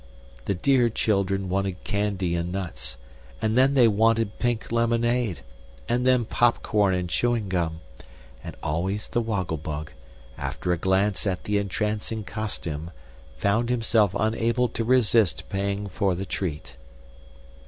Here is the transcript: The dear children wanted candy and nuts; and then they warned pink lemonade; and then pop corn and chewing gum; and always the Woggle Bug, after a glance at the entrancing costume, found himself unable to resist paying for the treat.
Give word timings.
The 0.45 0.55
dear 0.55 0.89
children 0.89 1.47
wanted 1.47 1.83
candy 1.83 2.33
and 2.35 2.51
nuts; 2.51 2.97
and 3.39 3.55
then 3.55 3.75
they 3.75 3.87
warned 3.87 4.39
pink 4.39 4.71
lemonade; 4.71 5.41
and 5.87 6.07
then 6.07 6.25
pop 6.25 6.63
corn 6.63 6.95
and 6.95 7.07
chewing 7.07 7.49
gum; 7.49 7.81
and 8.43 8.57
always 8.63 9.07
the 9.09 9.21
Woggle 9.21 9.57
Bug, 9.57 9.91
after 10.39 10.71
a 10.71 10.77
glance 10.79 11.27
at 11.27 11.43
the 11.43 11.59
entrancing 11.59 12.23
costume, 12.23 12.89
found 13.37 13.69
himself 13.69 14.15
unable 14.17 14.67
to 14.69 14.83
resist 14.83 15.47
paying 15.49 15.85
for 15.87 16.15
the 16.15 16.25
treat. 16.25 16.77